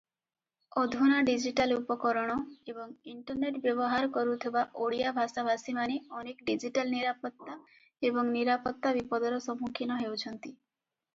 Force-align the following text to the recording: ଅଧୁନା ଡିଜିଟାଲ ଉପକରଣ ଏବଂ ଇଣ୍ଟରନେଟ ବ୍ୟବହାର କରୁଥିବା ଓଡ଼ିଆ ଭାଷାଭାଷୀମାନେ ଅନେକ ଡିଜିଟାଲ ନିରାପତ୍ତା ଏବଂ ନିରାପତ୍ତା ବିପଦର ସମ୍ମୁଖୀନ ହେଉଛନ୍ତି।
ଅଧୁନା 0.83 1.17
ଡିଜିଟାଲ 1.25 1.75
ଉପକରଣ 1.81 2.37
ଏବଂ 2.71 2.93
ଇଣ୍ଟରନେଟ 3.11 3.59
ବ୍ୟବହାର 3.65 4.09
କରୁଥିବା 4.15 4.63
ଓଡ଼ିଆ 4.85 5.11
ଭାଷାଭାଷୀମାନେ 5.19 5.97
ଅନେକ 6.21 6.47
ଡିଜିଟାଲ 6.49 6.91
ନିରାପତ୍ତା 6.95 7.59
ଏବଂ 8.11 8.33
ନିରାପତ୍ତା 8.39 8.95
ବିପଦର 9.01 9.43
ସମ୍ମୁଖୀନ 9.49 9.99
ହେଉଛନ୍ତି। 10.03 10.55